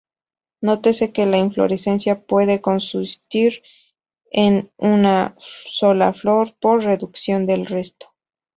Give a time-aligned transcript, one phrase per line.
[0.61, 3.61] Nótese que la inflorescencia puede consistir
[4.31, 8.11] en una sola flor por reducción del resto.